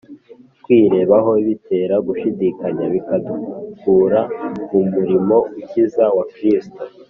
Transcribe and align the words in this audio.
Kwirebaho 0.63 1.31
bitera 1.45 1.95
gushidikanya 2.07 2.85
bikadukura 2.93 4.19
mu 4.69 4.81
murimo 4.93 5.37
ukiza 5.59 6.05
wa 6.17 6.25
Kristo. 6.33 6.81